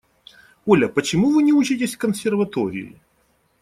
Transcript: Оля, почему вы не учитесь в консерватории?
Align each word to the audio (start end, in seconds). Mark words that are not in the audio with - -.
Оля, 0.65 0.87
почему 0.87 1.29
вы 1.31 1.43
не 1.43 1.53
учитесь 1.53 1.93
в 1.93 1.99
консерватории? 1.99 2.99